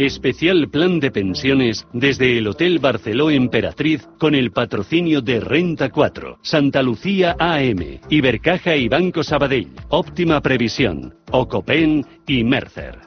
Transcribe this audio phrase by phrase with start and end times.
[0.00, 6.38] Especial plan de pensiones desde el Hotel Barceló Emperatriz con el patrocinio de Renta 4,
[6.40, 12.98] Santa Lucía AM, Ibercaja y Banco Sabadell, Óptima Previsión, Ocopen y Mercer.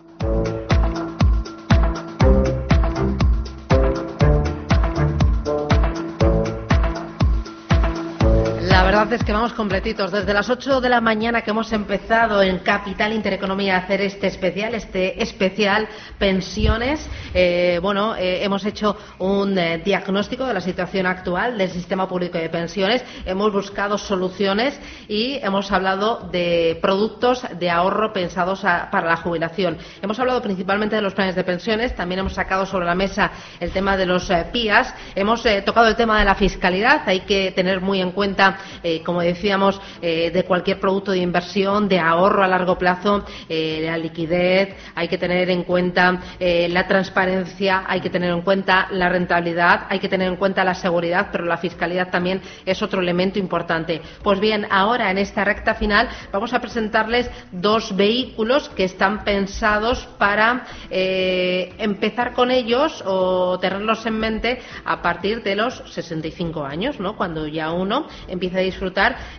[9.14, 10.12] Que vamos completitos.
[10.12, 14.26] Desde las 8 de la mañana que hemos empezado en Capital Intereconomía a hacer este
[14.26, 21.06] especial, este especial pensiones, eh, bueno, eh, hemos hecho un eh, diagnóstico de la situación
[21.06, 27.70] actual del sistema público de pensiones, hemos buscado soluciones y hemos hablado de productos de
[27.70, 29.78] ahorro pensados para la jubilación.
[30.02, 33.72] Hemos hablado principalmente de los planes de pensiones, también hemos sacado sobre la mesa el
[33.72, 38.02] tema de los PIAs, hemos tocado el tema de la fiscalidad, hay que tener muy
[38.02, 42.78] en cuenta eh, como decíamos, eh, de cualquier producto de inversión, de ahorro a largo
[42.78, 48.42] plazo, eh, la liquidez, hay que tener en cuenta la transparencia, hay que tener en
[48.42, 52.82] cuenta la rentabilidad, hay que tener en cuenta la seguridad, pero la fiscalidad también es
[52.82, 54.02] otro elemento importante.
[54.22, 60.08] Pues bien, ahora en esta recta final vamos a presentarles dos vehículos que están pensados
[60.18, 67.16] para empezar con ellos o tenerlos en mente a partir de los 65 años, ¿no?
[67.16, 68.83] Cuando ya uno empieza a disfrutar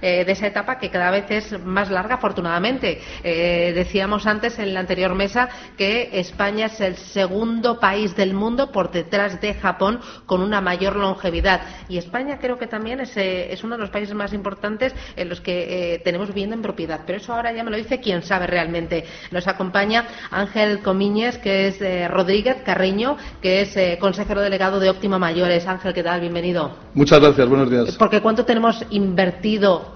[0.00, 3.00] eh, de esa etapa que cada vez es más larga, afortunadamente.
[3.22, 8.72] Eh, decíamos antes en la anterior mesa que España es el segundo país del mundo
[8.72, 11.62] por detrás de Japón con una mayor longevidad.
[11.88, 15.28] Y España creo que también es, eh, es uno de los países más importantes en
[15.28, 17.00] los que tenemos vivienda en propiedad.
[17.06, 19.04] Pero eso ahora ya me lo dice quien sabe realmente.
[19.30, 25.66] Nos acompaña Ángel Comíñez, que es Rodríguez Carreño, que es consejero delegado de Óptima Mayores.
[25.66, 26.20] Ángel, ¿qué tal?
[26.20, 26.76] Bienvenido.
[26.94, 27.96] Muchas gracias, buenos días.
[27.98, 29.33] Porque ¿cuánto tenemos invertido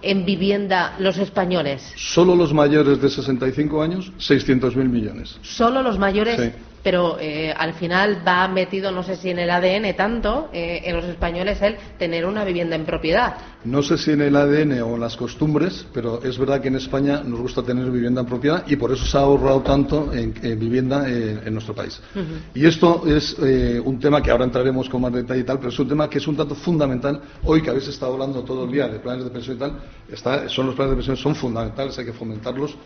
[0.03, 1.93] en vivienda los españoles?
[1.97, 5.39] Solo los mayores de 65 años, 600.000 millones.
[5.43, 6.41] Solo los mayores.
[6.41, 10.83] Sí pero eh, al final va metido, no sé si en el ADN tanto, eh,
[10.85, 13.37] en los españoles el tener una vivienda en propiedad.
[13.65, 16.77] No sé si en el ADN o en las costumbres, pero es verdad que en
[16.77, 20.33] España nos gusta tener vivienda en propiedad y por eso se ha ahorrado tanto en,
[20.59, 22.01] vivienda eh, en, nuestro país.
[22.55, 23.37] Y esto es
[23.85, 26.19] un tema que ahora entraremos con más detalle y tal, pero es un tema que
[26.19, 27.21] es un tanto fundamental.
[27.45, 29.79] Hoy que habéis estado hablando todo el día de planes de pensión y tal,
[30.09, 32.77] está, son los planes de pensión son fundamentales, hay que fomentarlos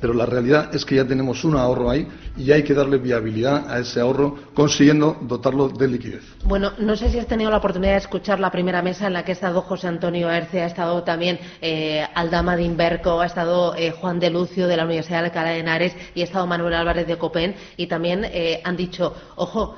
[0.00, 2.06] pero la realidad es que ya tenemos un ahorro ahí
[2.36, 6.22] y hay que darle viabilidad a ese ahorro consiguiendo dotarlo de liquidez.
[6.44, 9.24] Bueno, no sé si has tenido la oportunidad de escuchar la primera mesa en la
[9.24, 13.74] que ha estado José Antonio Erce, ha estado también eh, Aldama de Inverco, ha estado
[13.76, 16.74] eh, Juan de Lucio de la Universidad de Alcalá de Henares y ha estado Manuel
[16.74, 19.76] Álvarez de Copen y también eh, han dicho, ojo,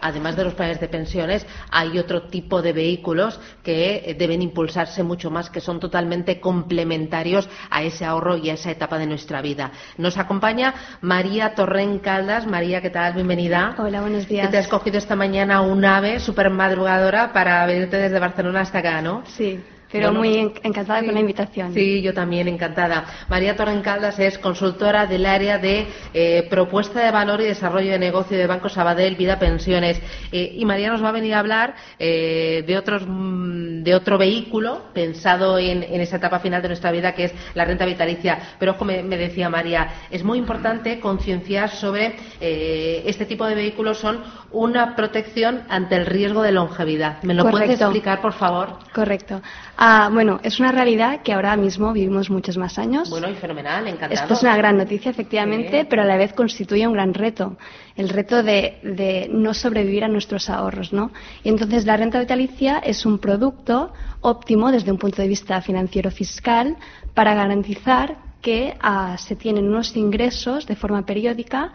[0.00, 5.30] además de los planes de pensiones, hay otro tipo de vehículos que deben impulsarse mucho
[5.30, 9.70] más, que son totalmente complementarios a ese ahorro y a esa etapa de nuestra vida.
[9.98, 12.46] Nos acompaña María Torren Caldas.
[12.46, 13.14] María, ¿qué tal?
[13.14, 13.74] Bienvenida.
[13.78, 14.46] Hola, buenos días.
[14.46, 18.78] Que te has cogido esta mañana un ave súper madrugadora para venirte desde Barcelona hasta
[18.78, 19.22] acá, ¿no?
[19.26, 19.60] Sí
[19.94, 21.72] pero muy encantada con la invitación.
[21.72, 23.04] Sí, yo también encantada.
[23.28, 28.36] María Torrencaldas es consultora del área de eh, propuesta de valor y desarrollo de negocio
[28.36, 30.02] de Banco Sabadell Vida Pensiones.
[30.32, 34.18] Eh, y María nos va a venir a hablar eh, de, otros, mm, de otro
[34.18, 38.56] vehículo pensado en, esa etapa final de nuestra vida que es la renta vitalicia.
[38.58, 44.24] Pero ojo, me, decía María, es muy importante concienciar sobre este tipo de vehículos son
[44.50, 47.22] una protección ante el riesgo de longevidad.
[47.22, 48.78] ¿Me lo puedes explicar, por favor?
[48.92, 49.40] Correcto.
[49.86, 53.10] Ah, bueno, es una realidad que ahora mismo vivimos muchos más años.
[53.10, 54.14] Bueno, y fenomenal, encantado.
[54.14, 57.58] Esto es una gran noticia, efectivamente, pero a la vez constituye un gran reto.
[57.94, 61.10] El reto de, no sobrevivir a nuestros ahorros, ¿no?
[61.42, 63.92] Y entonces la renta vitalicia es un producto
[64.22, 66.78] óptimo desde un punto de vista financiero fiscal
[67.12, 71.74] para garantizar que ah, se tienen unos ingresos de forma periódica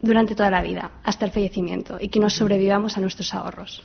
[0.00, 3.82] durante toda la vida, hasta el fallecimiento, y que nos sobrevivamos a nuestros ahorros.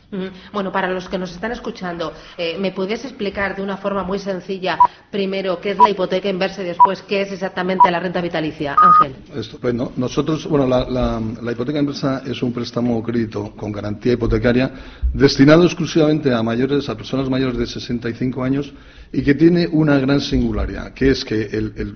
[0.51, 4.19] Bueno, para los que nos están escuchando, eh, ¿me puedes explicar de una forma muy
[4.19, 4.77] sencilla,
[5.09, 8.75] primero, qué es la hipoteca inversa y después qué es exactamente la renta vitalicia?
[8.77, 9.15] Ángel.
[9.35, 9.93] Estupendo.
[9.95, 14.71] Nosotros, bueno, la, hipoteca inversa es un préstamo o crédito con garantía hipotecaria
[15.13, 18.73] destinado exclusivamente a mayores, a personas mayores de 65 años
[19.13, 21.49] y que tiene una gran singularidad, que es que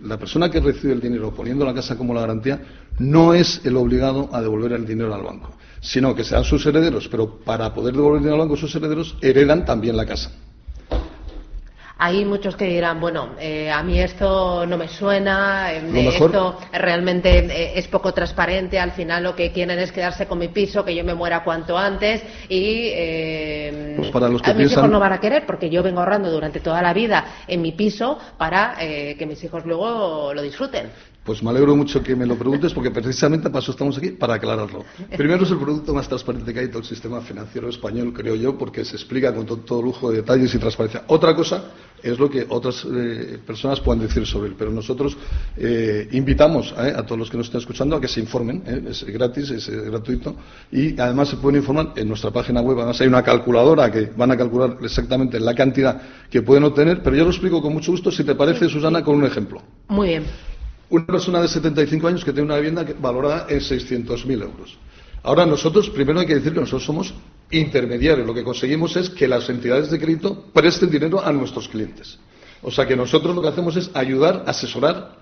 [0.03, 2.59] la persona que recibe el dinero poniendo la casa como la garantía
[2.99, 7.07] no es el obligado a devolver el dinero al banco, sino que sean sus herederos,
[7.07, 10.31] pero para poder devolver el dinero al banco sus herederos heredan también la casa.
[11.97, 17.39] Hay muchos que dirán, bueno, eh, a mí esto no me suena, eh, esto realmente
[17.39, 20.93] eh, es poco transparente, al final lo que quieren es quedarse con mi piso, que
[20.93, 22.91] yo me muera cuanto antes y
[23.95, 26.29] pues para los que a mis hijos no van a querer porque yo vengo ahorrando
[26.29, 31.14] durante toda la vida en mi piso para que mis hijos luego lo disfruten.
[31.25, 34.35] Pues me alegro mucho que me lo preguntes porque precisamente para eso estamos aquí, para
[34.35, 34.85] aclararlo.
[35.17, 38.55] Primero es el producto más transparente que hay todo el sistema financiero español, creo yo,
[38.55, 41.03] porque se explica con todo, lujo de detalles y transparencia.
[41.07, 41.71] Otra cosa
[42.03, 45.17] es lo que otras eh, personas puedan decir sobre él, pero nosotros
[45.57, 49.03] eh, invitamos eh, a todos los que nos estén escuchando a que se informen, es
[49.03, 50.35] gratis, es gratuito
[50.71, 52.77] y además se pueden informar en nuestra página web.
[52.77, 55.99] Además hay una calculadora que van a calcular exactamente la cantidad
[56.29, 59.15] que pueden obtener, pero yo lo explico con mucho gusto, si te parece, Susana, con
[59.15, 59.59] un ejemplo.
[59.87, 60.23] Muy bien
[60.89, 64.77] una persona de 75 años que tiene una vivienda valorada en 600.000 euros.
[65.23, 67.13] Ahora nosotros, primero hay que decir que nosotros somos
[67.49, 68.27] intermediarios.
[68.27, 72.19] Lo que conseguimos es que las entidades de crédito presten dinero a nuestros clientes.
[72.61, 75.17] O sea que nosotros lo que hacemos es ayudar, asesorar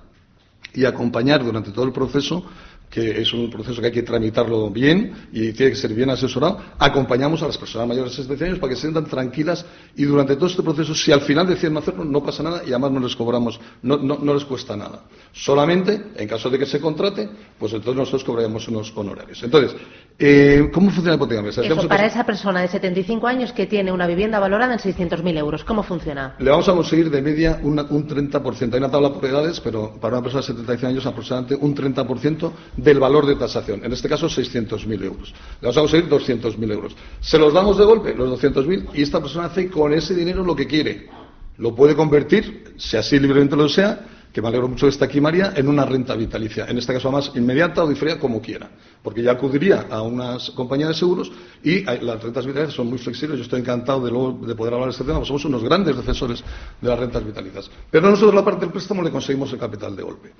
[0.73, 2.45] y acompañar durante todo el proceso
[2.93, 6.59] que es un proceso que hay que tramitarlo bien y tiene que ser bien asesorado,
[6.77, 10.35] acompañamos a las personas mayores de 60 años para que se sientan tranquilas y durante
[10.35, 13.15] todo este proceso, si al final deciden hacerlo, no pasa nada y además no les
[13.15, 15.05] cobramos, no, no, les cuesta nada.
[15.31, 19.41] Solamente, en caso de que se contrate, pues entonces nosotros cobraremos unos honorarios.
[19.41, 19.75] Entonces,
[20.19, 24.05] eh, ¿cómo funciona la hipoteca Eso, para esa persona de 75 años que tiene una
[24.05, 26.35] vivienda valorada en 600.000 euros, ¿cómo funciona?
[26.37, 28.73] Le vamos a conseguir de media un 30%.
[28.73, 32.51] Hay una tabla por edades, pero para una persona de 75 años aproximadamente un 30%
[32.83, 35.33] del valor de tasación, en este caso 600.000 euros.
[35.61, 36.95] Le vamos a conseguir 200.000 euros.
[37.21, 40.55] Se los damos de golpe, los 200.000, y esta persona hace con ese dinero lo
[40.55, 41.09] que quiere.
[41.57, 45.21] Lo puede convertir, si así libremente lo desea, que me alegro mucho de estar aquí
[45.21, 46.65] María, en una renta vitalicia.
[46.65, 48.67] En este caso, más inmediata o diferida, como quiera.
[49.03, 51.31] Porque ya acudiría a unas compañías de seguros
[51.63, 53.37] y las rentas vitalicias son muy flexibles.
[53.37, 56.43] Yo estoy encantado de, de poder hablar de este tema, porque somos unos grandes defensores
[56.81, 57.69] de las rentas vitalicias.
[57.91, 60.31] Pero nosotros, la parte del préstamo, le conseguimos el capital de golpe.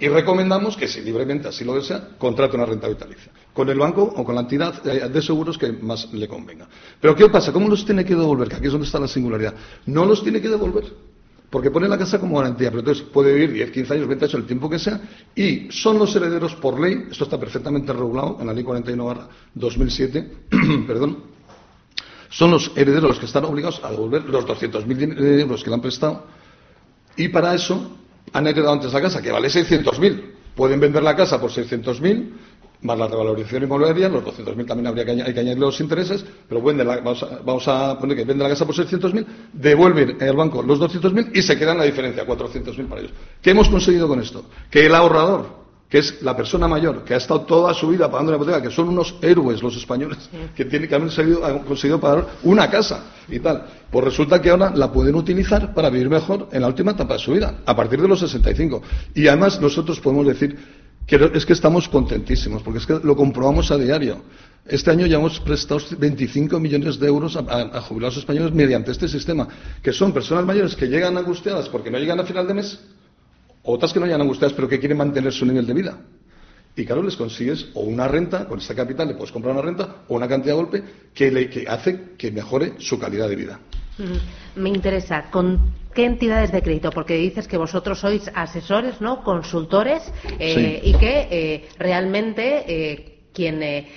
[0.00, 4.02] Y recomendamos que, si libremente así lo desea, contrate una renta vitalicia, con el banco
[4.02, 6.66] o con la entidad de seguros que más le convenga.
[6.98, 7.52] Pero ¿qué pasa?
[7.52, 8.48] ¿Cómo los tiene que devolver?
[8.48, 9.54] Que aquí es donde está la singularidad.
[9.84, 10.84] No los tiene que devolver,
[11.50, 14.34] porque pone la casa como garantía, pero entonces puede vivir 10, 15 años, 20 años,
[14.36, 15.02] el tiempo que sea,
[15.34, 20.32] y son los herederos por ley, esto está perfectamente regulado en la ley 41 2007,
[20.86, 21.24] perdón,
[22.30, 25.82] son los herederos los que están obligados a devolver los 200.000 euros que le han
[25.82, 26.24] prestado,
[27.16, 27.98] y para eso
[28.32, 30.22] han heredado antes la casa, que vale 600.000.
[30.54, 32.30] Pueden vender la casa por 600.000,
[32.82, 36.60] más la revalorización inmobiliaria, los 200.000 también habría que, hay que añadir los intereses, pero
[36.60, 41.42] vamos, a, poner que venden la casa por 600.000, devuelven al banco los 200.000 y
[41.42, 43.12] se quedan la diferencia, 400.000 para ellos.
[43.40, 44.44] ¿Qué hemos conseguido con esto?
[44.70, 45.59] Que el ahorrador
[45.90, 48.70] que es la persona mayor, que ha estado toda su vida pagando una hipoteca, que
[48.70, 50.18] son unos héroes los españoles,
[50.54, 51.08] que, tienen, que han,
[51.66, 53.66] conseguido pagar una casa y tal.
[53.90, 57.18] Pues resulta que ahora la pueden utilizar para vivir mejor en la última etapa de
[57.18, 58.80] su vida, a partir de los 65.
[59.16, 60.56] Y además nosotros podemos decir
[61.08, 64.22] que es que estamos contentísimos, porque es que lo comprobamos a diario.
[64.64, 69.08] Este año ya hemos prestado 25 millones de euros a, a, jubilados españoles mediante este
[69.08, 69.48] sistema,
[69.82, 72.78] que son personas mayores que llegan angustiadas porque no llegan a final de mes
[73.62, 75.98] otras que no hayan angustiadas, pero que quieren mantener su nivel de vida.
[76.76, 80.04] Y claro, les consigues o una renta, con esta capital le puedes comprar una renta,
[80.08, 83.60] o una cantidad de golpe que, le, hace que mejore su calidad de vida.
[84.56, 86.90] Me interesa, ¿con qué entidades de crédito?
[86.90, 89.22] Porque dices que vosotros sois asesores, ¿no?
[89.22, 90.02] Consultores,
[90.38, 93.88] eh, y que eh, realmente eh, quien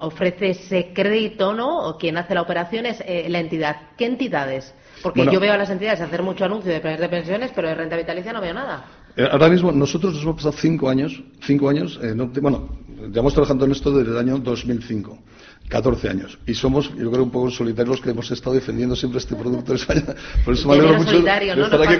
[0.00, 1.88] ofrece ese crédito, ¿no?
[1.88, 3.76] O quien hace la operación es la entidad.
[3.96, 4.74] ¿Qué entidades?
[5.02, 7.74] Porque yo veo a las entidades hacer mucho anuncio de planes de pensiones, pero de
[7.74, 8.84] renta vitalicia no veo nada.
[9.16, 12.68] Eh, ahora mismo nosotros nos hemos pasado cinco años, cinco años, eh, bueno,
[13.08, 15.18] llevamos trabajando en esto desde el año 2005.
[15.68, 16.38] 14 años.
[16.46, 19.72] Y somos, yo creo, un poco solitarios los que hemos estado defendiendo siempre este producto
[19.72, 20.04] en España.
[20.44, 21.98] Por eso me alegro mucho de estar aquí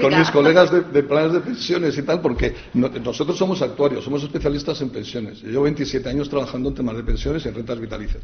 [0.00, 4.80] con, mis colegas de, planes de pensiones y tal, porque nosotros somos actuarios, somos especialistas
[4.80, 5.40] en pensiones.
[5.42, 8.22] Yo llevo 27 años trabajando en temas de pensiones y en rentas vitalicias.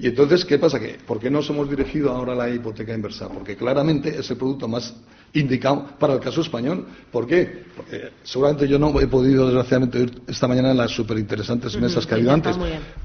[0.00, 0.80] Y entonces, ¿qué pasa?
[0.80, 3.28] Que, ¿Por qué nos hemos dirigido ahora a la hipoteca inversa?
[3.28, 4.94] Porque claramente es el producto más
[5.34, 6.86] indicado para el caso español.
[7.12, 7.64] ¿Por qué?
[7.76, 12.06] Porque seguramente yo no he podido, desgraciadamente, ir esta mañana en las súper interesantes mesas
[12.06, 12.56] que ha habido antes.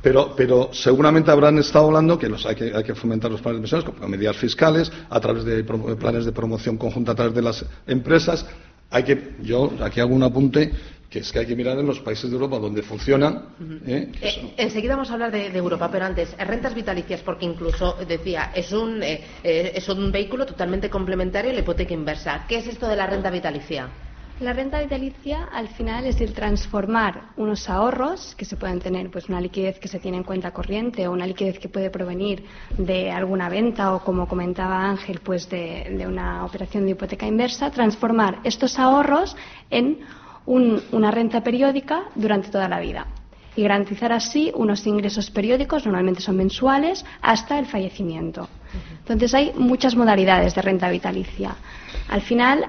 [0.02, 3.58] Pero, pero seguramente habrán estado hablando que, los, hay que hay que fomentar los planes
[3.58, 7.42] de pensiones con medidas fiscales, a través de planes de promoción conjunta a través de
[7.42, 8.46] las empresas.
[8.90, 10.72] Hay que, yo aquí hago un apunte
[11.16, 13.46] que es que hay que mirar en los países de Europa donde funcionan.
[13.88, 14.12] ¿eh?
[14.22, 18.74] Eh, enseguida vamos a hablar de, Europa, pero antes, rentas vitalicias, porque incluso, decía, es
[18.74, 22.46] un, eh, es un vehículo totalmente complementario a la hipoteca inversa.
[22.50, 23.88] ¿Qué es esto de la renta vitalicia?
[24.42, 29.30] La renta vitalicia al final es el transformar unos ahorros que se pueden tener, pues
[29.30, 32.44] una liquidez que se tiene en cuenta corriente o una liquidez que puede provenir
[32.78, 38.40] de alguna venta o como comentaba Ángel, pues de una operación de hipoteca inversa, transformar
[38.44, 39.38] estos ahorros
[39.70, 40.00] en
[40.46, 43.08] una renta periódica durante toda la vida
[43.56, 48.50] y garantizar así unos ingresos periódicos, normalmente son mensuales, hasta el fallecimiento.
[49.00, 51.56] Entonces hay muchas modalidades de renta vitalicia.
[52.10, 52.66] Al final,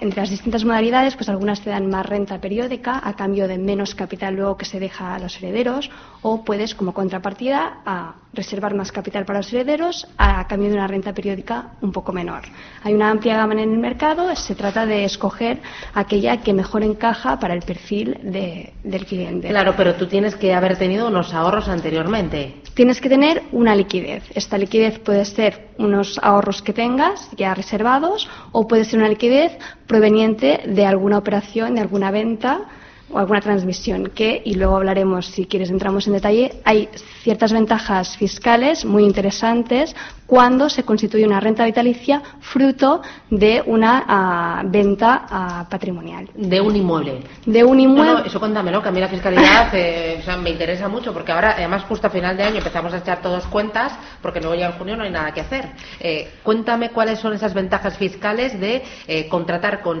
[0.00, 3.94] entre las distintas modalidades, pues algunas te dan más renta periódica a cambio de menos
[3.94, 5.90] capital luego que se deja a los herederos,
[6.22, 11.12] o puedes, como contrapartida, reservar más capital para los herederos a cambio de una renta
[11.12, 12.42] periódica un poco menor.
[12.82, 15.60] Hay una amplia gama en el mercado, se trata de escoger
[15.94, 19.48] aquella que mejor encaja para el perfil del cliente.
[19.48, 22.62] Claro, pero tú tienes que haber tenido unos ahorros anteriormente.
[22.80, 24.22] Tienes que tener una liquidez.
[24.34, 29.52] Esta liquidez puede ser unos ahorros que tengas ya reservados o puede ser una liquidez
[29.86, 32.70] proveniente de alguna operación, de alguna venta
[33.12, 36.88] o alguna transmisión que, y luego hablaremos, si quieres entramos en detalle, hay
[37.22, 39.94] ciertas ventajas fiscales muy interesantes
[40.30, 46.30] cuando se constituye una renta vitalicia fruto de una ah, venta ah, patrimonial.
[46.36, 47.22] De un inmueble.
[47.44, 48.12] De un inmueble.
[48.12, 51.82] No, eso cuéntamelo, que a mí la fiscalidad eh, me interesa mucho, porque ahora, además,
[51.88, 54.96] justo a final de año empezamos a echar todos cuentas, porque luego ya en junio
[54.96, 55.66] no hay nada que hacer.
[55.98, 60.00] Eh, cuéntame cuáles son esas ventajas fiscales de eh, contratar con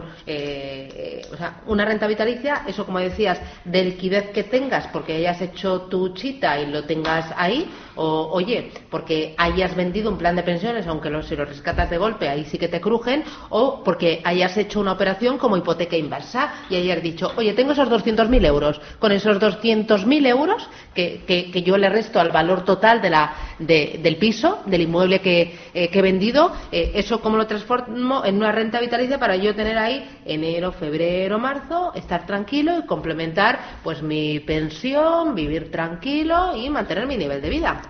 [1.66, 6.60] una renta vitalicia, eso como decías, de liquidez que tengas, porque hayas hecho tu chita
[6.60, 11.36] y lo tengas ahí, o oye, porque hayas vendido un plan de pensiones, aunque si
[11.36, 15.38] lo rescatas de golpe, ahí sí que te crujen, o porque hayas hecho una operación
[15.38, 20.68] como hipoteca inversa y hayas dicho, oye, tengo esos 200.000 euros, con esos 200.000 euros
[20.94, 25.54] que, que, yo le resto al valor total de la, del piso, del inmueble que,
[25.74, 29.76] eh, he vendido, eh, eso como lo transformo en una renta vitalicia para yo tener
[29.76, 37.06] ahí enero, febrero, marzo, estar tranquilo y complementar pues mi pensión, vivir tranquilo y mantener
[37.06, 37.80] mi nivel de vida.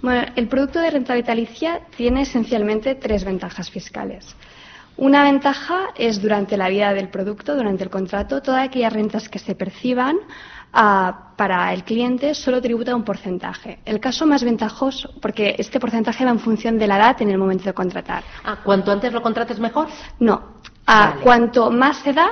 [0.00, 4.34] Bueno, el producto de renta vitalicia tiene esencialmente tres ventajas fiscales.
[4.96, 9.38] Una ventaja es durante la vida del producto, durante el contrato, todas aquellas rentas que
[9.38, 10.16] se perciban
[10.72, 13.80] ah, para el cliente solo tributa un porcentaje.
[13.84, 17.38] El caso más ventajoso, porque este porcentaje va en función de la edad en el
[17.38, 18.24] momento de contratar.
[18.44, 19.88] Ah, ¿Cuanto antes lo contrates mejor?
[20.20, 20.62] No.
[20.86, 22.28] Ah, cuanto más se da,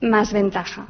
[0.00, 0.86] más ventaja.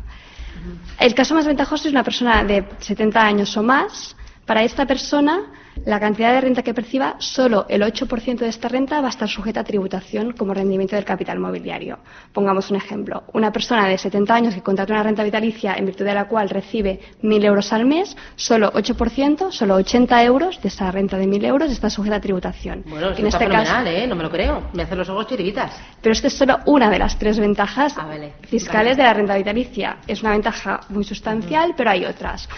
[0.98, 4.16] El caso más ventajoso es una persona de 70 años o más.
[4.44, 5.42] Para esta persona
[5.84, 9.28] la cantidad de renta que perciba, solo el 8% de esta renta va a estar
[9.28, 11.98] sujeta a tributación como rendimiento del capital mobiliario.
[12.32, 13.24] Pongamos un ejemplo.
[13.32, 16.48] Una persona de 70 años que contrata una renta vitalicia en virtud de la cual
[16.48, 21.44] recibe 1.000 euros al mes, solo 8%, solo 80 euros de esa renta de 1.000
[21.44, 22.82] euros está sujeta a tributación.
[22.86, 24.06] Bueno, eso en está este fenomenal, ¿eh?
[24.06, 24.62] No me lo creo.
[24.72, 25.72] Me hacen los ojos chiribitas.
[26.00, 28.08] Pero esta es solo una de las tres ventajas ah,
[28.48, 29.98] fiscales de la renta vitalicia.
[30.06, 32.48] Es una ventaja muy sustancial, pero hay otras.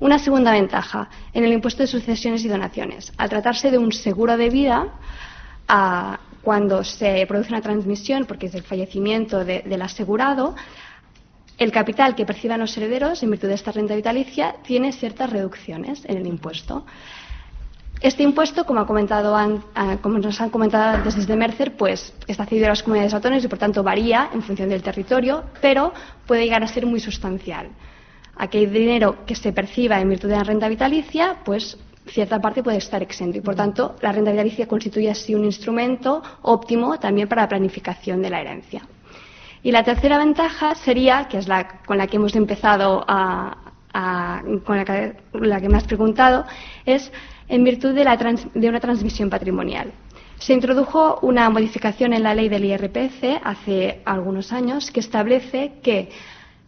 [0.00, 3.12] Una segunda ventaja en el impuesto de sucesiones y donaciones.
[3.16, 4.86] Al tratarse de un seguro de vida,
[6.42, 10.54] cuando se produce una transmisión, porque es el fallecimiento del asegurado,
[11.58, 16.04] el capital que perciban los herederos en virtud de esta renta vitalicia tiene ciertas reducciones
[16.04, 16.86] en el impuesto.
[18.00, 19.36] Este impuesto, como, ha comentado,
[20.00, 23.48] como nos han comentado antes desde Mercer, pues está cedido a las comunidades autónomas y
[23.48, 25.92] por tanto varía en función del territorio, pero
[26.24, 27.70] puede llegar a ser muy sustancial
[28.38, 31.76] aquel dinero que se perciba en virtud de la renta vitalicia, pues
[32.06, 36.22] cierta parte puede estar exento y por tanto la renta vitalicia constituye así un instrumento
[36.42, 38.82] óptimo también para la planificación de la herencia.
[39.62, 45.60] Y la tercera ventaja sería, que es la con la que hemos empezado con la
[45.60, 46.44] que, me has preguntado,
[46.86, 47.12] es
[47.48, 48.04] en virtud de,
[48.54, 49.92] de una transmisión patrimonial.
[50.38, 56.10] Se introdujo una modificación en la ley del IRPC hace algunos años que establece que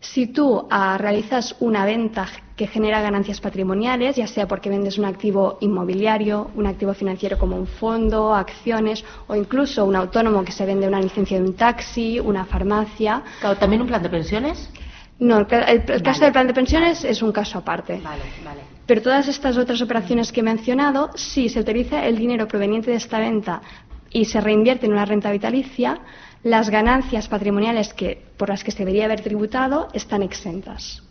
[0.01, 2.27] si tú ah, realizas una venta
[2.57, 7.57] que genera ganancias patrimoniales, ya sea porque vendes un activo inmobiliario, un activo financiero como
[7.57, 12.19] un fondo, acciones o incluso un autónomo que se vende una licencia de un taxi,
[12.19, 13.23] una farmacia.
[13.59, 14.71] ¿También un plan de pensiones?
[15.19, 15.47] No, el,
[16.03, 18.01] caso del plan de pensiones es un caso aparte.
[18.03, 18.61] Vale, vale.
[18.87, 22.97] Pero todas estas otras operaciones que he mencionado, si se utiliza el dinero proveniente de
[22.97, 23.61] esta venta
[24.11, 26.01] y se reinvierte en una renta vitalicia,
[26.43, 31.03] las ganancias patrimoniales que, por las que se debería haber tributado están exentas.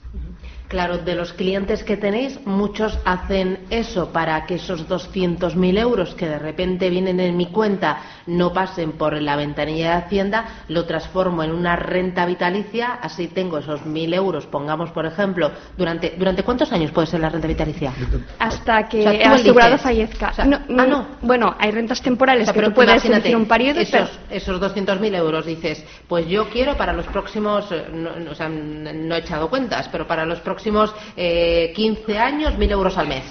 [0.70, 6.28] Claro, de los clientes que tenéis, muchos hacen eso para que esos 200.000 euros que
[6.28, 7.98] de repente vienen en mi cuenta
[8.28, 13.58] no pasen por la ventanilla de Hacienda, lo transformo en una renta vitalicia, así tengo
[13.58, 17.92] esos 1.000 euros, pongamos por ejemplo, durante ¿durante cuántos años puede ser la renta vitalicia?
[18.38, 20.34] Hasta que el asegurado fallezca.
[20.38, 21.08] ah, no.
[21.24, 23.80] Bueno, hay rentas temporales pero que tú puedes un periodo.
[23.80, 28.48] Esos, esos 200.000 euros dices, pues yo quiero para los próximos, eh, no, o sea,
[28.48, 33.08] no he echado cuentas, pero para los próximos próximos eh, 15 años, 1.000 euros al
[33.08, 33.24] mes.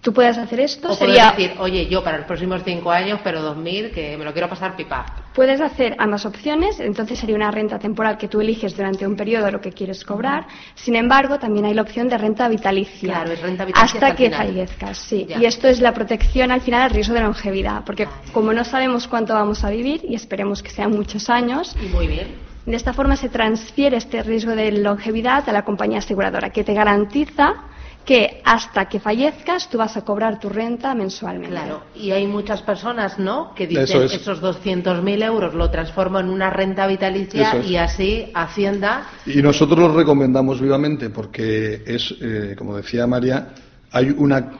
[0.00, 0.90] Tú puedes hacer esto.
[0.90, 4.32] O sería decir, oye, yo para los próximos 5 años, pero 2.000, que me lo
[4.32, 5.04] quiero pasar pipa.
[5.34, 9.50] Puedes hacer ambas opciones, entonces sería una renta temporal que tú eliges durante un periodo
[9.50, 10.46] lo que quieres cobrar.
[10.76, 13.14] Sin embargo, también hay la opción de renta vitalicia.
[13.14, 15.26] Claro, es renta vitalicia hasta, que fallezcas, sí.
[15.28, 19.08] Y esto es la protección al final al riesgo de longevidad, porque como no sabemos
[19.08, 21.76] cuánto vamos a vivir y esperemos que sean muchos años.
[21.82, 25.98] Y muy bien De esta forma se transfiere este riesgo de longevidad a la compañía
[25.98, 27.54] aseguradora, que te garantiza
[28.04, 31.50] que hasta que fallezcas tú vas a cobrar tu renta mensualmente.
[31.50, 36.50] Claro, y hay muchas personas, ¿no?, que dicen esos 200.000 euros lo transformo en una
[36.50, 39.06] renta vitalicia y así Hacienda.
[39.26, 43.48] Y nosotros lo recomendamos vivamente porque es, eh, como decía María,
[43.90, 44.50] hay una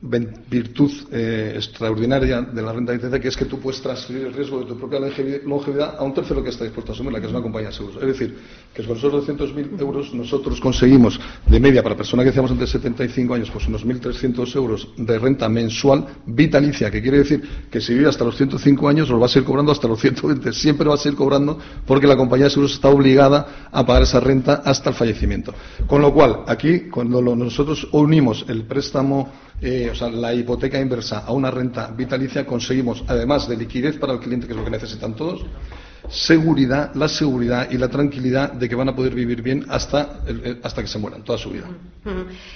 [0.00, 4.60] virtud eh, extraordinaria de la renta vitalicia, que es que tú puedes transferir el riesgo
[4.60, 5.00] de tu propia
[5.44, 8.02] longevidad a un tercero que está dispuesto a asumirla, que es una compañía de seguros.
[8.02, 8.36] Es decir,
[8.74, 13.34] que con esos 200.000 euros nosotros conseguimos, de media, para personas que decíamos antes 75
[13.34, 18.08] años, pues unos 1.300 euros de renta mensual vitalicia, que quiere decir que si vive
[18.08, 20.52] hasta los 105 años, los va a seguir cobrando hasta los 120.
[20.52, 24.20] Siempre va a seguir cobrando porque la compañía de seguros está obligada a pagar esa
[24.20, 25.54] renta hasta el fallecimiento.
[25.86, 31.20] Con lo cual, aquí, cuando nosotros unimos el préstamo eh, o sea, la hipoteca inversa
[31.20, 34.70] a una renta vitalicia, conseguimos, además de liquidez para el cliente, que es lo que
[34.70, 35.44] necesitan todos,
[36.08, 40.20] seguridad, la seguridad y la tranquilidad de que van a poder vivir bien hasta,
[40.62, 41.66] hasta que se mueran, toda su vida.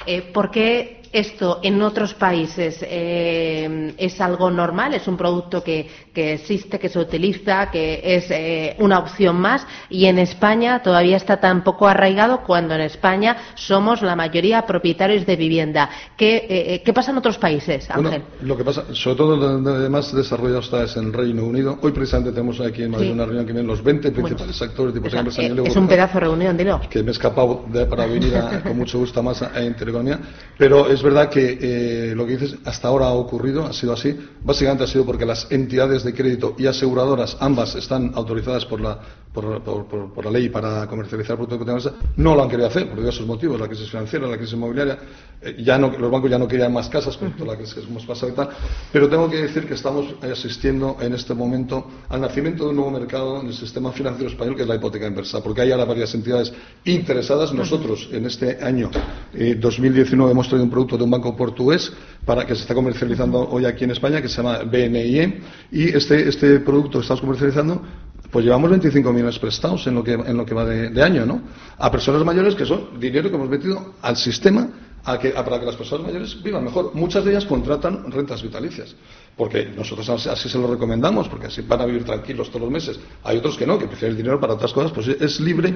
[0.07, 5.89] Eh, ¿Por qué esto en otros países eh, es algo normal, es un producto que,
[6.15, 11.41] existe, que se utiliza, que es eh, una opción más y en España todavía está
[11.41, 15.91] tan poco arraigado cuando en España somos la mayoría propietarios de vivienda.
[16.17, 18.23] ¿Qué, eh, pasa en otros países, Ángel?
[18.43, 21.79] lo que pasa, sobre todo donde más desarrollado está es en Reino Unido.
[21.83, 25.01] Hoy precisamente tenemos aquí en Madrid una reunión que vienen los 20 principales actores de
[25.01, 26.81] tipo Es un pedazo de reunión, dilo.
[26.91, 30.19] Que me he escapado para venir con mucho gusto más a, a Intereconomía,
[30.59, 33.95] pero es es verdad que eh, lo que dices hasta ahora ha ocurrido, ha sido
[33.95, 34.15] así.
[34.45, 39.01] Básicamente ha sido porque las entidades de crédito y aseguradoras, ambas están autorizadas por la,
[39.33, 43.61] por, la ley para comercializar productos de no lo han querido hacer por diversos motivos,
[43.61, 44.99] la crisis financiera, la crisis inmobiliaria.
[45.43, 47.81] Eh, ya no, los bancos ya no querían más casas con toda la crisis que
[47.81, 48.49] hemos pasado y tal.
[48.93, 52.91] Pero tengo que decir que estamos asistiendo en este momento al nacimiento de un nuevo
[52.91, 56.13] mercado en el sistema financiero español, que es la hipoteca inversa, porque hay ahora varias
[56.15, 56.53] entidades
[56.85, 57.53] interesadas.
[57.53, 58.91] Nosotros, en este año
[59.33, 61.93] 2019, eh, hemos traído un producto de un banco portugués
[62.25, 66.29] para que se está comercializando hoy aquí en España, que se llama BNIE, y este,
[66.29, 67.83] este producto que estamos comercializando
[68.31, 71.41] pues llevamos 25 millones prestados en lo que, en lo que va de, año, ¿no?
[71.79, 74.69] A personas mayores que son dinero que hemos metido al sistema
[75.05, 76.95] a que, para que las personas mayores vivan mejor.
[76.95, 78.95] Muchas de ellas contratan rentas vitalicias
[79.41, 83.01] porque nosotros así se lo recomendamos, porque así van a vivir tranquilos todos los meses.
[83.25, 85.75] Hay otros que no, que prefieren el dinero para otras cosas, pues es libre.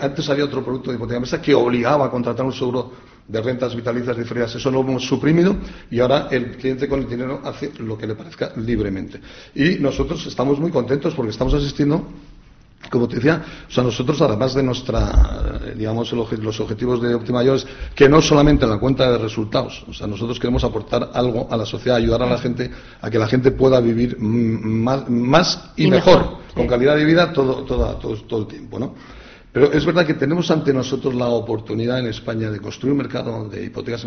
[0.00, 2.92] antes había otro producto de hipoteca mesa que obligaba a contratar un seguro
[3.26, 4.54] de rentas vitalicias diferidas.
[4.54, 5.56] Eso lo hemos suprimido
[5.90, 9.20] y ahora el cliente con el dinero hace lo que le parezca libremente.
[9.56, 12.06] Y nosotros estamos muy contentos porque estamos asistiendo
[12.90, 18.08] como te decía, o sea, nosotros además de nuestra, digamos, los objetivos de Optimayores, que
[18.08, 21.66] no solamente en la cuenta de resultados, o sea, nosotros queremos aportar algo a la
[21.66, 22.70] sociedad, ayudar a la gente
[23.00, 27.94] a que la gente pueda vivir más, y, mejor, con calidad de vida todo, todo,
[27.96, 28.94] todo, el tiempo, ¿no?
[29.52, 33.48] Pero es verdad que tenemos ante nosotros la oportunidad en España de construir un mercado
[33.48, 34.04] de hipotecas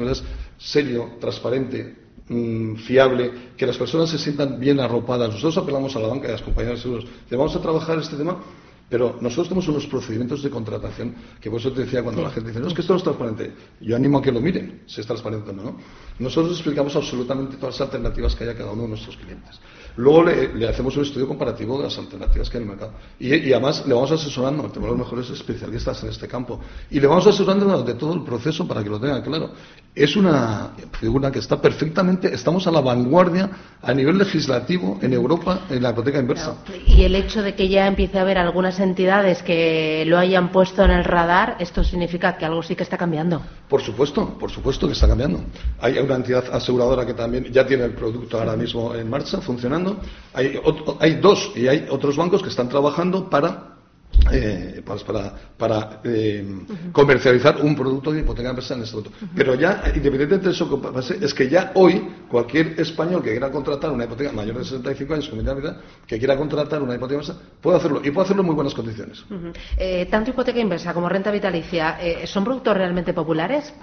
[0.58, 1.96] serio, transparente,
[2.28, 5.30] mm, fiable, que las personas se sientan bien arropadas.
[5.30, 7.06] Nosotros apelamos a la banca y a las compañías de seguros.
[7.32, 8.38] vamos a trabajar este tema
[8.90, 12.50] pero nosotros tenemos unos procedimientos de contratación que por eso te decía cuando la gente
[12.50, 13.54] dice, no, es que esto no es transparente.
[13.82, 15.78] Yo animo a que lo miren, si es transparente o no.
[16.20, 19.60] Nosotros explicamos absolutamente todas las alternativas que hay a cada uno de nuestros clientes.
[19.98, 22.98] Luego le, hacemos un estudio comparativo de las alternativas que hay en el mercado.
[23.20, 26.60] Y, además le vamos asesorando, tenemos los mejores especialistas en este campo.
[26.90, 29.52] Y le vamos asesorando de todo el proceso para que lo tengan claro.
[29.98, 33.50] Es una figura que está perfectamente, estamos a la vanguardia
[33.82, 36.58] a nivel legislativo en Europa en la hipoteca inversa.
[36.86, 40.84] Y el hecho de que ya empiece a haber algunas entidades que lo hayan puesto
[40.84, 43.42] en el radar, esto significa que algo sí que está cambiando.
[43.68, 45.42] Por supuesto, por supuesto que está cambiando.
[45.80, 49.98] Hay una entidad aseguradora que también ya tiene el producto ahora mismo en marcha, funcionando.
[50.36, 50.60] Hay,
[51.00, 53.67] hay dos y hay otros bancos que están trabajando para
[54.32, 56.46] eh, pues para, para eh,
[56.92, 59.18] comercializar un producto de hipoteca empresa en este momento.
[59.36, 60.82] Pero ya, independientemente de eso,
[61.22, 65.32] es que ya hoy cualquier español que quiera contratar una hipoteca mayor de 65 años,
[66.06, 69.24] que quiera contratar una hipoteca inversa, puede hacerlo y puede hacerlo en muy buenas condiciones.
[69.78, 73.74] Eh, tanto hipoteca inversa como renta vitalicia, ¿son productos realmente populares?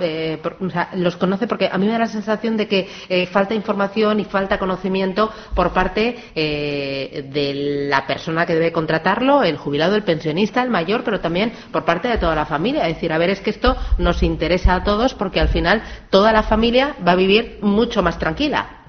[0.97, 1.47] ¿Los conoce?
[1.47, 5.73] Porque a mí me da la sensación de que falta información y falta conocimiento por
[5.73, 11.53] parte de la persona que debe contratarlo, el jubilado, el pensionista, el mayor, pero también
[11.73, 12.89] por parte de toda la familia.
[12.89, 16.33] Es decir, a ver, es que esto nos interesa a todos porque al final toda
[16.33, 18.85] la familia va a vivir mucho más tranquila.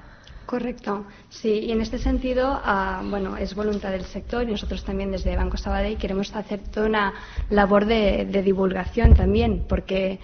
[0.46, 5.10] Correcto, sí, y en este sentido, ah, bueno, es voluntad del sector y nosotros también
[5.10, 7.14] desde Banco Sabadell queremos hacer toda una
[7.50, 10.20] labor de, divulgación también, porque,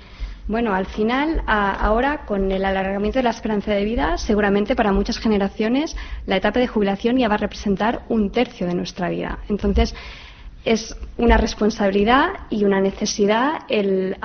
[0.46, 4.92] bueno, al final, ah, ahora con el alargamiento de la esperanza de vida, seguramente para
[4.92, 5.96] muchas generaciones
[6.26, 9.40] la etapa de jubilación ya va a representar un tercio de nuestra vida.
[9.48, 9.92] Entonces,
[10.64, 14.16] es una responsabilidad y una necesidad el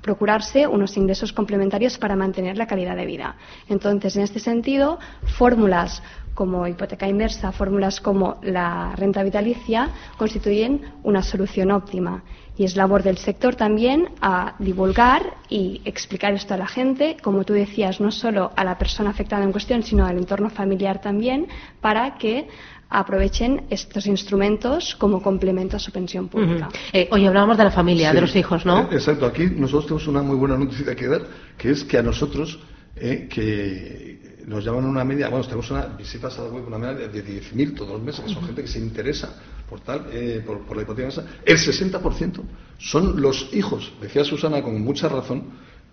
[0.00, 3.36] procurarse unos ingresos complementarios para mantener la calidad de vida.
[3.68, 4.98] Entonces, en este sentido,
[5.38, 6.02] fórmulas
[6.34, 12.22] como hipoteca inversa, fórmulas como la renta vitalicia, constituyen una solución óptima.
[12.56, 17.44] Y es labor del sector también a divulgar y explicar esto a la gente, como
[17.44, 21.46] tú decías, no solo a la persona afectada en cuestión, sino al entorno familiar también,
[21.80, 22.48] para que
[22.90, 26.68] aprovechen estos instrumentos como complemento a su pensión pública.
[26.92, 28.82] Eh, hoy hablábamos de la familia, de los hijos, ¿no?
[28.82, 29.26] Eh, exacto.
[29.26, 31.22] Aquí nosotros tenemos una muy buena noticia que dar,
[31.56, 32.58] que es que a nosotros,
[32.96, 37.06] eh, que nos llaman una media, bueno, tenemos una visitas a la web, una media
[37.06, 39.36] de 10.000 todos los meses, que son gente que se interesa
[39.68, 40.06] por tal,
[40.44, 41.08] por, la hipoteca.
[41.44, 42.40] El 60%
[42.78, 45.44] son los hijos, decía Susana con mucha razón,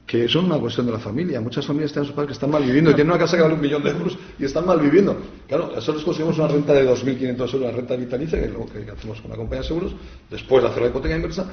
[0.07, 1.41] que son una cuestión de la familia.
[1.41, 3.55] Muchas familias tienen sus padres que están mal viviendo y tienen una casa que vale
[3.55, 5.17] un millón de euros y están mal viviendo.
[5.47, 8.89] Claro, nosotros conseguimos una renta de 2.500 euros, una renta vitalicia, que es lo que
[8.89, 9.91] hacemos con una compañía de seguros,
[10.31, 11.45] después de hacer la hipoteca inversa,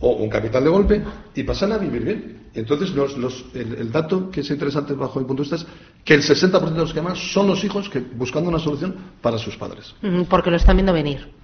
[0.00, 1.02] o un capital de golpe,
[1.34, 2.48] y pasan a vivir bien.
[2.54, 2.92] Entonces,
[3.54, 5.66] el, dato que es interesante bajo mi punto de vista es
[6.02, 9.36] que el 60% de los que llaman son los hijos que buscando una solución para
[9.36, 9.94] sus padres.
[10.30, 11.37] Porque lo están viendo venir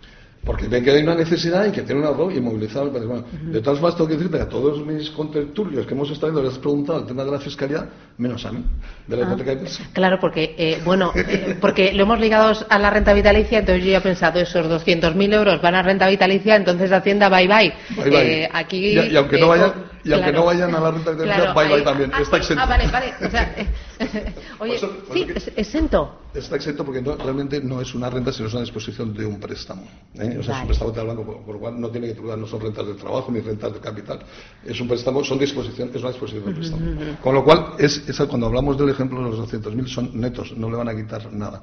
[0.45, 3.25] porque ven que hay una necesidad y que tiene un ahorro y movilizar el patrimonio.
[3.45, 6.57] De todas formas, tengo que decirte que a todos mis contertulios que hemos estado les
[6.57, 8.63] he preguntado el tema de la fiscalidad, menos a mí,
[9.07, 12.79] de la ah, hipoteca de Claro, porque, eh, bueno, eh, porque lo hemos ligado a
[12.79, 16.57] la renta vitalicia, entonces yo ya he pensado, esos 200.000 euros van a renta vitalicia,
[16.57, 17.73] entonces Hacienda bye bye.
[17.97, 18.43] bye, bye.
[18.43, 21.69] Eh, aquí, y, aunque no vayan y aunque no vayan a la renta vitalicia, bye
[21.69, 22.11] bye también.
[22.13, 22.63] Ah, está exento.
[22.63, 23.15] Ah, vale, vale.
[23.27, 23.55] O sea,
[24.59, 24.79] oye,
[25.13, 26.21] sí, es exento.
[26.35, 29.87] Está exento porque realmente no es una renta, sino es una disposición de un préstamo.
[30.15, 30.37] ¿eh?
[30.39, 32.47] O sea, es un préstamo del banco, por, lo cual no tiene que tributar, no
[32.47, 34.19] son rentas de trabajo ni rentas de capital.
[34.65, 36.83] Es un préstamo, son disposición, es una disposición de préstamo.
[37.23, 40.77] Con lo cual, es, cuando hablamos del ejemplo de los 200.000 son netos, no le
[40.77, 41.63] van a quitar nada.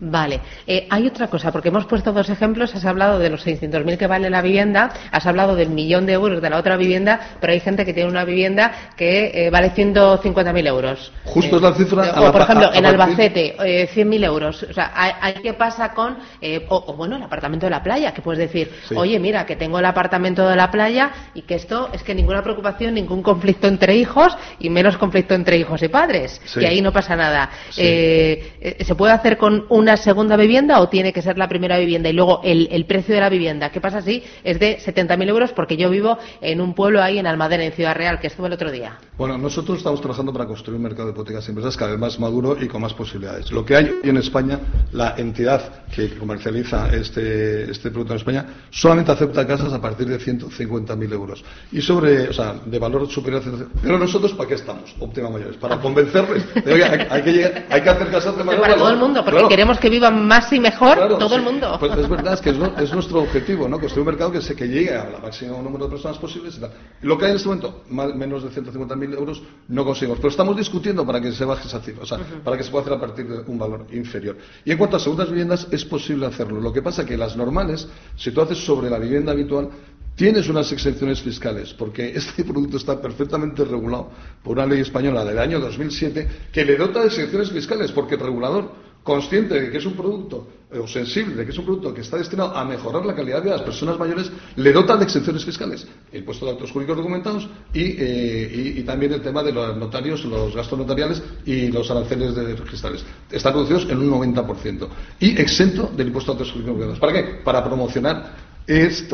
[0.00, 0.40] Vale.
[0.66, 2.74] Eh, hay otra cosa, porque hemos puesto dos ejemplos.
[2.74, 6.40] Has hablado de los 600.000 que vale la vivienda, has hablado del millón de euros
[6.40, 10.66] de la otra vivienda, pero hay gente que tiene una vivienda que eh, vale 150.000
[10.66, 11.12] euros.
[11.24, 12.14] Justo es la cifra.
[12.16, 14.62] o, por ejemplo, en Albacete, eh, 100.000 euros.
[14.62, 18.14] O sea, hay, ¿qué pasa con, eh, o, bueno, el apartamento de la playa?
[18.14, 21.90] Que puedes decir, oye, mira, que tengo el apartamento de la playa y que esto
[21.92, 26.40] es que ninguna preocupación, ningún conflicto entre hijos y menos conflicto entre hijos y padres.
[26.56, 27.50] Y ahí no pasa nada.
[27.70, 32.08] ¿Se puede hacer con una segunda vivienda o tiene que ser la primera vivienda?
[32.08, 35.52] Y luego el, precio de la vivienda, ¿qué pasa si es de 70.000 euros?
[35.52, 38.52] Porque yo vivo en un pueblo ahí en Almadena, en Ciudad Real, que estuve el
[38.52, 38.98] otro día.
[39.16, 42.18] Bueno, nosotros estamos trabajando para construir un mercado de hipotecas y empresas cada vez más
[42.18, 43.50] maduro y con más posibilidades.
[43.52, 44.58] Lo que hay hoy en España,
[44.92, 50.18] la entidad que comercializa este, este producto en España, solamente acepta casas a partir de
[50.18, 51.44] 150.000 euros.
[51.72, 54.94] Y sobre, o sea, de valor superior a 150.000 Pero nosotros, ¿para qué estamos?
[54.98, 55.56] Óptima Mayores.
[55.56, 56.44] Para convencerles
[57.10, 59.90] hay, que, hay que hacer casas de mayor Para todo el mundo, porque queremos que
[59.90, 61.76] vivan más y mejor todo el mundo.
[61.80, 63.78] Pues es verdad, es que es, nuestro objetivo, ¿no?
[63.78, 66.70] Construir un mercado que, se, que llegue al máximo número de personas posibles y tal.
[67.02, 70.18] Lo que hay en este momento, menos de 150.000 euros, no conseguimos.
[70.18, 72.82] Pero estamos discutiendo para que se baje esa cifra, o sea, para que se pueda
[72.82, 74.36] hacer a partir de un valor inferior.
[74.64, 76.60] Y en cuanto a segundas viviendas, es posible hacerlo.
[76.60, 79.70] Lo que pasa es que las normales, si tú haces sobre la vivienda habitual,
[80.20, 84.10] tienes unas exenciones fiscales, porque este producto está perfectamente regulado
[84.42, 88.20] por una ley española del año 2007 que le dota de exenciones fiscales, porque el
[88.20, 88.70] regulador
[89.02, 92.02] consciente de que es un producto, eh, o sensible de que es un producto que
[92.02, 95.04] está destinado a mejorar la calidad de vida de las personas mayores, le dotan de
[95.04, 99.76] exenciones fiscales, el puesto de actos jurídicos documentados y, eh, también el tema de los
[99.76, 103.04] notarios, los gastos notariales y los aranceles de registrales.
[103.30, 107.00] Están reducidos en un 90% y exento del impuesto de actos jurídicos documentados.
[107.00, 107.42] ¿Para qué?
[107.42, 108.50] Para promocionar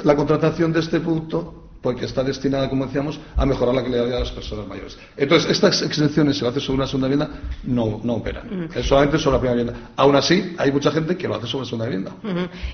[0.04, 4.06] la contratación de este producto porque está destinada, como decíamos, a mejorar la calidad de
[4.06, 4.98] vida de las personas mayores.
[5.16, 8.68] Entonces, estas exenciones, si lo hace sobre una segunda vivienda, no, no operan.
[8.74, 9.90] Es solamente sobre la primera vivienda.
[9.94, 12.10] Aún así, hay mucha gente que lo hace sobre la segunda vivienda.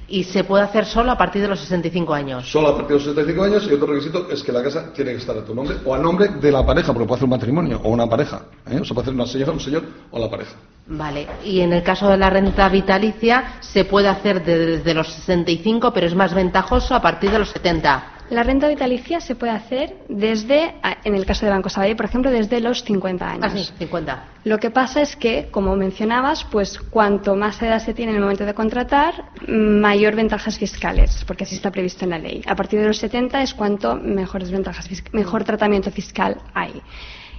[0.09, 2.51] ¿Y se puede hacer solo a partir de los 65 años?
[2.51, 5.11] Solo a partir de los 65 años y otro requisito es que la casa tiene
[5.11, 7.31] que estar a tu nombre o a nombre de la pareja, porque puede hacer un
[7.33, 8.47] matrimonio o una pareja.
[8.71, 8.81] ¿eh?
[8.81, 10.53] O sea, puede hacer una señora, un señor o la pareja.
[10.87, 15.93] Vale, y en el caso de la renta vitalicia se puede hacer desde los 65,
[15.93, 18.22] pero es más ventajoso a partir de los 70.
[18.31, 22.31] La renta vitalicia se puede hacer desde, en el caso de Banco Sabadell, por ejemplo,
[22.31, 23.45] desde los 50 años.
[23.45, 24.25] Ah, sí, 50.
[24.45, 28.23] Lo que pasa es que, como mencionabas, pues cuanto más edad se tiene en el
[28.23, 32.43] momento de contratar, mayor ventajas fiscales, porque así está previsto en la ley.
[32.47, 36.81] A partir de los 70 es cuanto mejores ventajas, mejor tratamiento fiscal hay.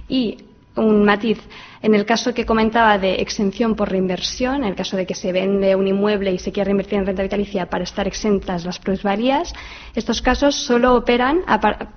[0.08, 0.38] Y
[0.76, 1.38] un matiz,
[1.84, 5.32] En el caso que comentaba de exención por reinversión, en el caso de que se
[5.32, 9.52] vende un inmueble y se quiere reinvertir en renta vitalicia para estar exentas las plusvalías,
[9.94, 11.42] estos casos solo operan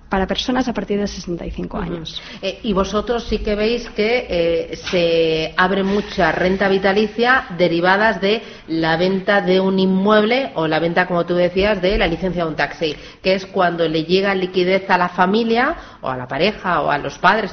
[0.10, 2.22] para personas a partir de 65 años.
[2.42, 8.42] Eh, y vosotros sí que veis que eh, se abre mucha renta vitalicia derivadas de
[8.68, 12.50] la venta de un inmueble o la venta, como tú decías, de la licencia de
[12.50, 16.82] un taxi, que es cuando le llega liquidez a la familia o a la pareja
[16.82, 17.52] o a los padres,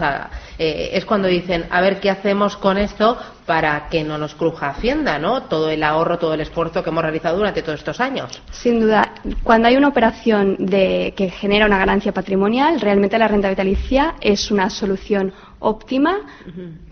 [0.58, 4.70] eh, es cuando dicen, a ver qué hacemos con esto para que no nos cruja
[4.70, 5.42] Hacienda, ¿no?
[5.42, 8.42] Todo el ahorro, todo el esfuerzo que hemos realizado durante todos estos años.
[8.50, 13.50] Sin duda, cuando hay una operación de, que genera una ganancia patrimonial, realmente la renta
[13.50, 16.20] vitalicia es una solución óptima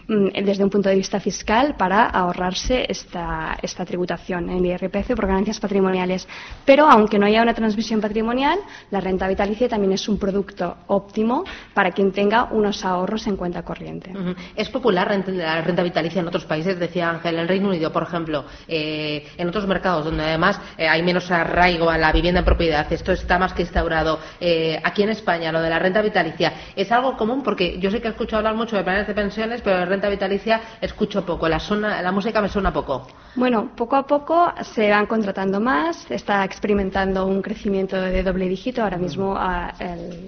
[0.09, 5.61] desde un punto de vista fiscal para ahorrarse esta, esta tributación el IRPF por ganancias
[5.61, 6.27] patrimoniales.
[6.65, 8.59] Pero aunque no haya una transmisión patrimonial,
[8.91, 13.63] la renta vitalicia también es un producto óptimo para quien tenga unos ahorros en cuenta
[13.63, 14.13] corriente.
[14.57, 18.45] Es popular la renta vitalicia en otros países, decía Ángel, en Reino Unido, por ejemplo,
[18.67, 22.91] eh, en otros mercados donde además eh, hay menos arraigo a la vivienda en propiedad,
[22.93, 24.19] esto está más que instaurado.
[24.41, 27.43] Eh, aquí en España, lo de la renta vitalicia, ¿es algo común?
[27.43, 30.61] Porque yo sé que he escuchado hablar mucho de planes de pensiones, pero renta vitalicia
[30.81, 31.61] escucho poco, la,
[32.03, 33.07] la música me suena poco.
[33.35, 38.83] Bueno, poco a poco se van contratando más, está experimentando un crecimiento de doble dígito.
[38.83, 39.39] Ahora mismo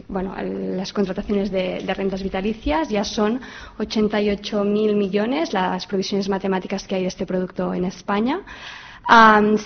[0.08, 3.40] bueno, las contrataciones de, rentas vitalicias ya son
[3.78, 8.40] 88.000 millones las provisiones matemáticas que hay de este producto en España.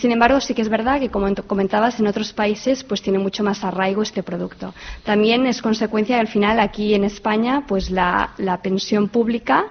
[0.00, 3.44] sin embargo, sí que es verdad que, como comentabas, en otros países pues tiene mucho
[3.44, 4.74] más arraigo este producto.
[5.04, 9.66] También es consecuencia que al final aquí en España pues la, la pensión pública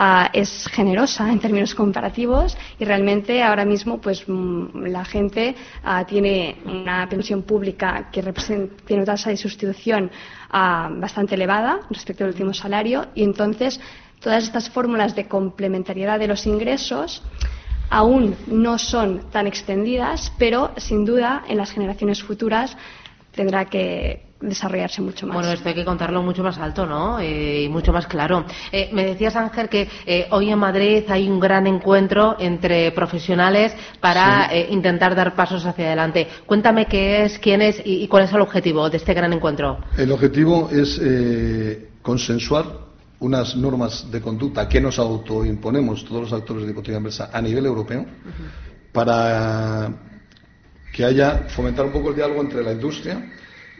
[0.00, 6.04] Ah, es generosa en términos comparativos y realmente ahora mismo pues mm, la gente ah,
[6.06, 10.08] tiene una pensión pública que tiene una tasa de sustitución
[10.50, 13.80] ah, bastante elevada respecto al último salario y entonces
[14.20, 17.20] todas estas fórmulas de complementariedad de los ingresos
[17.90, 22.76] aún no son tan extendidas, pero sin duda en las generaciones futuras
[23.32, 25.34] tendrá que desarrollarse mucho más.
[25.34, 27.18] Bueno, esto hay que contarlo mucho más alto, ¿no?
[27.18, 28.44] Eh, y mucho más claro.
[28.70, 33.74] Eh, me decías, Ángel, que eh, hoy en Madrid hay un gran encuentro entre profesionales
[34.00, 36.28] para intentar dar pasos hacia adelante.
[36.46, 39.78] Cuéntame qué es, quién es y, cuál es el objetivo de este gran encuentro.
[39.96, 41.00] El objetivo es
[42.02, 42.64] consensuar
[43.20, 47.66] unas normas de conducta que nos autoimponemos todos los actores de hipoteca inversa a nivel
[47.66, 48.06] europeo
[48.92, 50.07] para
[50.98, 53.24] que haya fomentar un poco el diálogo entre la industria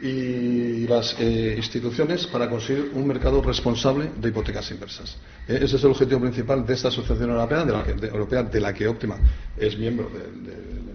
[0.01, 5.17] y las eh, instituciones para conseguir un mercado responsable de hipotecas inversas.
[5.45, 8.61] Eh, ese es el objetivo principal de esta Asociación Europea, de la que, Europea, de
[8.61, 9.17] la que Optima
[9.57, 10.09] es miembro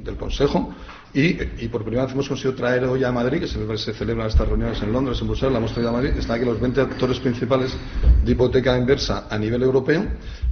[0.02, 0.74] del Consejo.
[1.12, 1.34] Y,
[1.68, 4.92] por primera vez hemos conseguido traer hoy a Madrid, que se, celebran estas reuniones en
[4.94, 7.76] Londres, en Bruselas, la hemos traído a Madrid, están aquí los 20 actores principales
[8.24, 10.06] de hipoteca inversa a nivel europeo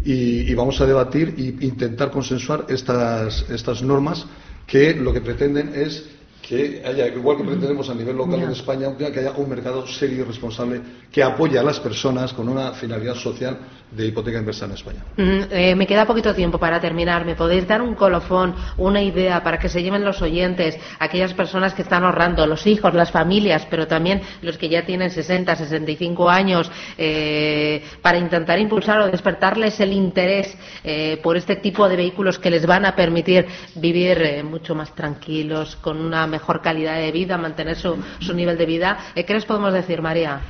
[0.04, 4.26] y, vamos a debatir e intentar consensuar estas, estas normas
[4.66, 6.08] que lo que pretenden es
[6.42, 10.22] que haya, igual que pretendemos a nivel local en España, que haya un mercado serio
[10.22, 13.58] y responsable que apoye a las personas con una finalidad social
[13.92, 15.04] de hipoteca inversa en España.
[15.16, 17.24] Eh, me queda poquito tiempo para terminar.
[17.24, 21.74] ¿Me podéis dar un colofón, una idea para que se lleven los oyentes, aquellas personas
[21.74, 26.28] que están ahorrando, los hijos, las familias, pero también los que ya tienen 60, 65
[26.28, 32.38] años, eh, para intentar impulsar o despertarles el interés eh, por este tipo de vehículos
[32.38, 37.38] que les van a permitir vivir mucho más tranquilos, con una mejor calidad de vida,
[37.38, 38.98] mantener su, su nivel de vida.
[39.14, 40.40] Eh, ¿Qué les podemos decir, María?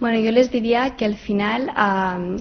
[0.00, 1.72] Bueno, yo les diría que al final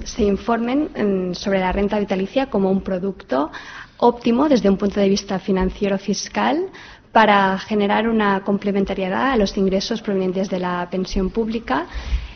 [0.06, 3.52] se informen sobre la renta vitalicia como un producto
[3.98, 6.68] óptimo desde un punto de vista financiero fiscal
[7.12, 11.88] para generar una complementariedad a los ingresos provenientes de la pensión pública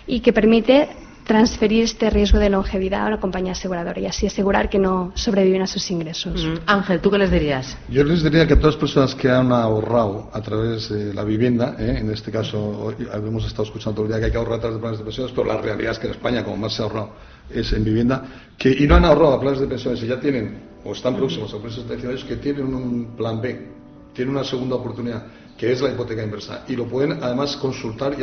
[0.08, 0.90] y que permite
[1.26, 5.62] transferir este riesgo de longevidad a una compañía aseguradora y así asegurar que no sobreviven
[5.62, 6.44] a sus ingresos.
[6.44, 7.78] Mm, Ángel, ¿tú qué les dirías?
[7.90, 11.24] Yo les diría que a todas las personas que han ahorrado a través de la
[11.24, 11.98] vivienda, ¿eh?
[12.00, 14.76] en este caso hemos estado escuchando todo el día que hay que ahorrar a través
[14.78, 16.86] de planes de pensiones, pero la realidad es que en España, como más se ha
[16.86, 17.12] ahorrado,
[17.50, 18.26] es en vivienda,
[18.58, 21.54] que, y no han ahorrado a planes de pensiones y ya tienen, o están próximos
[21.54, 23.68] a planes de pensiones, que tienen un plan B,
[24.14, 25.24] tienen una segunda oportunidad,
[25.58, 26.64] que es la hipoteca inversa.
[26.68, 28.22] Y lo pueden además consultar, y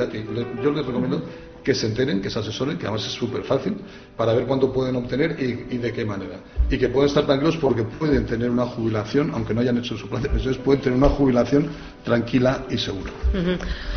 [0.63, 1.23] yo les recomiendo
[1.63, 3.77] que se enteren, que se asesoren, que además es súper fácil,
[4.17, 6.41] para ver cuánto pueden obtener y, de qué manera.
[6.71, 10.09] Y que pueden estar tranquilos porque pueden tener una jubilación, aunque no hayan hecho su
[10.09, 11.69] plan de pensiones, pueden tener una jubilación
[12.05, 13.13] tranquila y segura.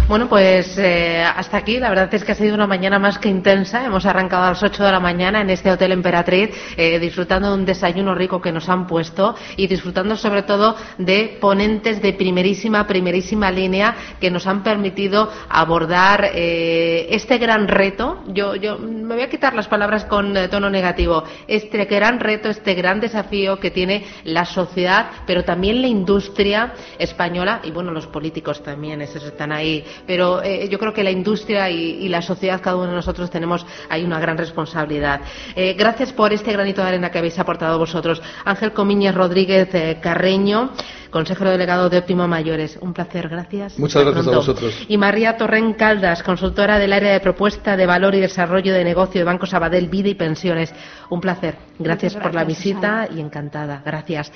[0.08, 1.80] Bueno, pues eh, hasta aquí.
[1.80, 3.86] La verdad es que ha sido una mañana más que intensa.
[3.86, 7.56] Hemos arrancado a las 8 de la mañana en este Hotel Emperatriz, eh, disfrutando de
[7.56, 12.86] un desayuno rico que nos han puesto y disfrutando sobre todo de ponentes de primerísima,
[12.86, 18.24] primerísima línea que nos han permitido abordar eh, este gran reto.
[18.28, 21.24] Yo, yo me voy a quitar las palabras con tono negativo.
[21.48, 27.62] Este gran reto, este gran desafío que tiene la sociedad, pero también la industria española
[27.64, 29.84] y bueno, los políticos también, esos están ahí.
[30.06, 33.66] Pero eh, yo creo que la industria y, la sociedad, cada uno de nosotros tenemos
[33.90, 35.22] ahí una gran responsabilidad.
[35.56, 38.22] Eh, gracias por este granito de arena que habéis aportado vosotros.
[38.44, 40.72] Ángel Comiñez Rodríguez eh, Carreño
[41.12, 42.78] consejero delegado de Óptimo Mayores.
[42.82, 43.78] Un placer, gracias.
[43.78, 44.86] Muchas gracias a vosotros.
[44.88, 49.20] Y María Torren Caldas, consultora del área de propuesta de valor y desarrollo de negocio
[49.22, 50.74] de Banco Sabadell Vida y Pensiones.
[51.10, 51.58] Un placer.
[51.78, 53.82] Gracias, por la visita y encantada.
[53.86, 54.32] Gracias.